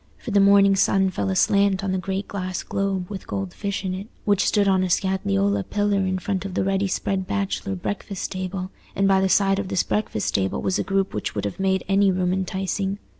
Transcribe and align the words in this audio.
For 0.17 0.31
the 0.31 0.39
morning 0.39 0.75
sun 0.75 1.11
fell 1.11 1.29
aslant 1.29 1.83
on 1.83 1.91
the 1.91 1.99
great 1.99 2.27
glass 2.27 2.63
globe 2.63 3.07
with 3.07 3.27
gold 3.27 3.53
fish 3.53 3.85
in 3.85 3.93
it, 3.93 4.07
which 4.25 4.43
stood 4.47 4.67
on 4.67 4.81
a 4.83 4.89
scagliola 4.89 5.63
pillar 5.69 5.99
in 6.03 6.17
front 6.17 6.43
of 6.43 6.55
the 6.55 6.63
ready 6.63 6.87
spread 6.87 7.27
bachelor 7.27 7.75
breakfast 7.75 8.31
table, 8.31 8.71
and 8.95 9.07
by 9.07 9.21
the 9.21 9.29
side 9.29 9.59
of 9.59 9.67
this 9.67 9.83
breakfast 9.83 10.33
table 10.33 10.59
was 10.59 10.79
a 10.79 10.83
group 10.83 11.13
which 11.13 11.35
would 11.35 11.45
have 11.45 11.59
made 11.59 11.83
any 11.87 12.09
room 12.11 12.33
enticing. 12.33 12.97